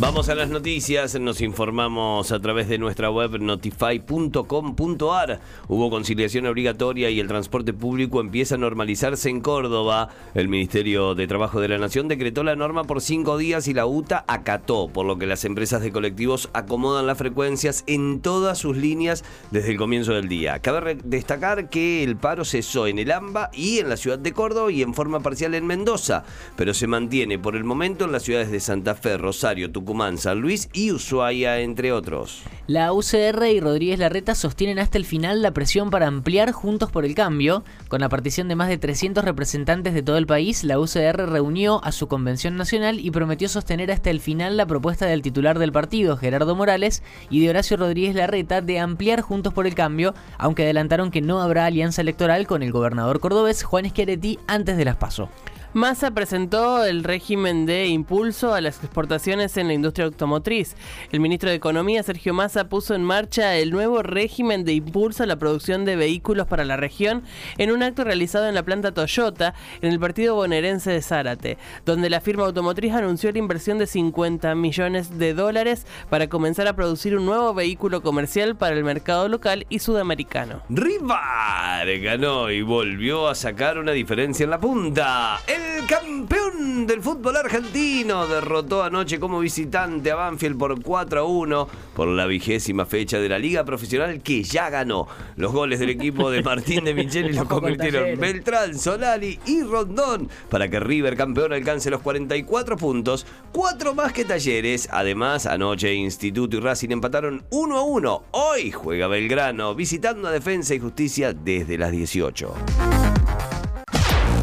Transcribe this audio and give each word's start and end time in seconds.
Vamos 0.00 0.28
a 0.28 0.36
las 0.36 0.48
noticias, 0.48 1.18
nos 1.18 1.40
informamos 1.40 2.30
a 2.30 2.38
través 2.38 2.68
de 2.68 2.78
nuestra 2.78 3.10
web 3.10 3.40
notify.com.ar. 3.40 5.40
Hubo 5.66 5.90
conciliación 5.90 6.46
obligatoria 6.46 7.10
y 7.10 7.18
el 7.18 7.26
transporte 7.26 7.72
público 7.72 8.20
empieza 8.20 8.54
a 8.54 8.58
normalizarse 8.58 9.28
en 9.28 9.40
Córdoba. 9.40 10.10
El 10.36 10.46
Ministerio 10.46 11.16
de 11.16 11.26
Trabajo 11.26 11.60
de 11.60 11.66
la 11.66 11.78
Nación 11.78 12.06
decretó 12.06 12.44
la 12.44 12.54
norma 12.54 12.84
por 12.84 13.00
cinco 13.00 13.38
días 13.38 13.66
y 13.66 13.74
la 13.74 13.86
UTA 13.86 14.24
acató, 14.28 14.86
por 14.86 15.04
lo 15.04 15.18
que 15.18 15.26
las 15.26 15.44
empresas 15.44 15.82
de 15.82 15.90
colectivos 15.90 16.48
acomodan 16.52 17.08
las 17.08 17.18
frecuencias 17.18 17.82
en 17.88 18.20
todas 18.20 18.56
sus 18.56 18.76
líneas 18.76 19.24
desde 19.50 19.72
el 19.72 19.78
comienzo 19.78 20.12
del 20.12 20.28
día. 20.28 20.60
Cabe 20.60 20.96
destacar 21.02 21.70
que 21.70 22.04
el 22.04 22.16
paro 22.16 22.44
cesó 22.44 22.86
en 22.86 23.00
el 23.00 23.10
AMBA 23.10 23.50
y 23.52 23.80
en 23.80 23.88
la 23.88 23.96
ciudad 23.96 24.20
de 24.20 24.32
Córdoba 24.32 24.70
y 24.70 24.82
en 24.82 24.94
forma 24.94 25.18
parcial 25.18 25.56
en 25.56 25.66
Mendoza, 25.66 26.22
pero 26.54 26.72
se 26.72 26.86
mantiene 26.86 27.40
por 27.40 27.56
el 27.56 27.64
momento 27.64 28.04
en 28.04 28.12
las 28.12 28.22
ciudades 28.22 28.52
de 28.52 28.60
Santa 28.60 28.94
Fe, 28.94 29.18
Rosario, 29.18 29.72
Tucumán, 29.72 29.87
San 30.18 30.40
Luis 30.40 30.68
y 30.72 30.92
Ushuaia, 30.92 31.60
entre 31.60 31.92
otros. 31.92 32.42
La 32.66 32.92
UCR 32.92 33.46
y 33.46 33.60
Rodríguez 33.60 33.98
Larreta 33.98 34.34
sostienen 34.34 34.78
hasta 34.78 34.98
el 34.98 35.06
final 35.06 35.40
la 35.40 35.52
presión 35.52 35.88
para 35.88 36.06
ampliar 36.06 36.52
Juntos 36.52 36.90
por 36.90 37.06
el 37.06 37.14
Cambio. 37.14 37.64
Con 37.88 38.02
la 38.02 38.10
partición 38.10 38.48
de 38.48 38.56
más 38.56 38.68
de 38.68 38.76
300 38.76 39.24
representantes 39.24 39.94
de 39.94 40.02
todo 40.02 40.18
el 40.18 40.26
país, 40.26 40.64
la 40.64 40.78
UCR 40.78 41.30
reunió 41.30 41.82
a 41.82 41.92
su 41.92 42.08
convención 42.08 42.56
nacional 42.56 43.00
y 43.00 43.10
prometió 43.10 43.48
sostener 43.48 43.90
hasta 43.90 44.10
el 44.10 44.20
final 44.20 44.58
la 44.58 44.66
propuesta 44.66 45.06
del 45.06 45.22
titular 45.22 45.58
del 45.58 45.72
partido, 45.72 46.18
Gerardo 46.18 46.54
Morales, 46.54 47.02
y 47.30 47.40
de 47.40 47.48
Horacio 47.48 47.78
Rodríguez 47.78 48.14
Larreta 48.14 48.60
de 48.60 48.78
ampliar 48.78 49.22
Juntos 49.22 49.54
por 49.54 49.66
el 49.66 49.74
Cambio, 49.74 50.14
aunque 50.36 50.64
adelantaron 50.64 51.10
que 51.10 51.22
no 51.22 51.40
habrá 51.40 51.64
alianza 51.64 52.02
electoral 52.02 52.46
con 52.46 52.62
el 52.62 52.72
gobernador 52.72 53.20
cordobés 53.20 53.62
Juan 53.62 53.88
Schiaretti 53.88 54.38
antes 54.46 54.76
de 54.76 54.84
las 54.84 54.96
PASO. 54.96 55.30
Massa 55.78 56.10
presentó 56.10 56.84
el 56.84 57.04
régimen 57.04 57.64
de 57.64 57.86
impulso 57.86 58.52
a 58.52 58.60
las 58.60 58.82
exportaciones 58.82 59.56
en 59.56 59.68
la 59.68 59.74
industria 59.74 60.06
automotriz. 60.06 60.74
El 61.12 61.20
ministro 61.20 61.50
de 61.50 61.54
Economía, 61.54 62.02
Sergio 62.02 62.34
Massa, 62.34 62.68
puso 62.68 62.96
en 62.96 63.04
marcha 63.04 63.54
el 63.56 63.70
nuevo 63.70 64.02
régimen 64.02 64.64
de 64.64 64.72
impulso 64.72 65.22
a 65.22 65.26
la 65.26 65.36
producción 65.36 65.84
de 65.84 65.94
vehículos 65.94 66.48
para 66.48 66.64
la 66.64 66.76
región 66.76 67.22
en 67.58 67.70
un 67.70 67.84
acto 67.84 68.02
realizado 68.02 68.48
en 68.48 68.56
la 68.56 68.64
planta 68.64 68.90
Toyota, 68.90 69.54
en 69.80 69.92
el 69.92 70.00
partido 70.00 70.34
bonaerense 70.34 70.90
de 70.90 71.00
Zárate, 71.00 71.58
donde 71.86 72.10
la 72.10 72.20
firma 72.20 72.44
automotriz 72.44 72.92
anunció 72.94 73.30
la 73.30 73.38
inversión 73.38 73.78
de 73.78 73.86
50 73.86 74.56
millones 74.56 75.16
de 75.16 75.32
dólares 75.32 75.86
para 76.10 76.28
comenzar 76.28 76.66
a 76.66 76.74
producir 76.74 77.16
un 77.16 77.24
nuevo 77.24 77.54
vehículo 77.54 78.02
comercial 78.02 78.56
para 78.56 78.74
el 78.74 78.82
mercado 78.82 79.28
local 79.28 79.64
y 79.68 79.78
sudamericano. 79.78 80.60
Rivar 80.70 81.86
ganó 82.00 82.50
y 82.50 82.62
volvió 82.62 83.28
a 83.28 83.36
sacar 83.36 83.78
una 83.78 83.92
diferencia 83.92 84.42
en 84.42 84.50
la 84.50 84.58
punta. 84.58 85.38
Campeón 85.86 86.86
del 86.86 87.02
fútbol 87.02 87.36
argentino 87.36 88.26
derrotó 88.26 88.82
anoche 88.82 89.20
como 89.20 89.40
visitante 89.40 90.10
a 90.10 90.16
Banfield 90.16 90.58
por 90.58 90.82
4 90.82 91.20
a 91.20 91.24
1 91.24 91.68
por 91.94 92.08
la 92.08 92.26
vigésima 92.26 92.86
fecha 92.86 93.18
de 93.18 93.28
la 93.28 93.38
liga 93.38 93.64
profesional 93.64 94.22
que 94.22 94.42
ya 94.42 94.70
ganó. 94.70 95.06
Los 95.36 95.52
goles 95.52 95.78
del 95.80 95.90
equipo 95.90 96.30
de 96.30 96.42
Martín 96.42 96.84
de 96.84 96.94
Micheli 96.94 97.32
los 97.32 97.46
convirtieron 97.46 98.18
Beltrán, 98.18 98.78
Solari 98.78 99.38
y 99.46 99.62
Rondón 99.62 100.28
para 100.48 100.68
que 100.68 100.80
River 100.80 101.16
campeón 101.16 101.52
alcance 101.52 101.90
los 101.90 102.00
44 102.00 102.76
puntos, 102.76 103.26
cuatro 103.52 103.94
más 103.94 104.12
que 104.12 104.24
Talleres. 104.24 104.88
Además, 104.90 105.46
anoche 105.46 105.92
Instituto 105.94 106.56
y 106.56 106.60
Racing 106.60 106.90
empataron 106.90 107.44
1 107.50 107.76
a 107.76 107.82
1. 107.82 108.22
Hoy 108.32 108.70
juega 108.70 109.06
Belgrano 109.06 109.74
visitando 109.74 110.28
a 110.28 110.32
Defensa 110.32 110.74
y 110.74 110.80
Justicia 110.80 111.32
desde 111.32 111.78
las 111.78 111.92
18. 111.92 112.54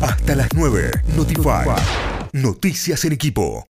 Hasta 0.01 0.35
las 0.35 0.49
9. 0.53 0.91
Notify. 1.15 1.65
Noticias 2.33 3.05
en 3.05 3.13
equipo. 3.13 3.63